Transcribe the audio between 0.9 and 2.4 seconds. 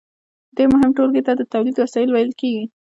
ټولګې ته د تولید وسایل ویل